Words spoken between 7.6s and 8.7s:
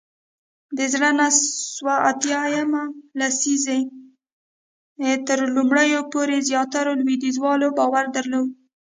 باور درلود